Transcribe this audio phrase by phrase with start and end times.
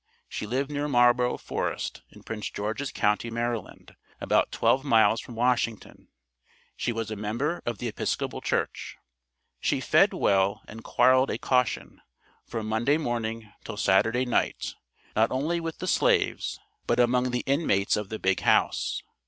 [0.27, 6.07] She lived near Marlborough Forest, in Prince George's county, Md., about twelve miles from Washington;
[6.75, 8.97] she was a member of the Episcopal Church.
[9.59, 12.01] She fed well, and quarrelled a caution,
[12.47, 14.73] from Monday morning till Saturday night,
[15.15, 19.03] not only with the slaves, but among the inmates of the big house.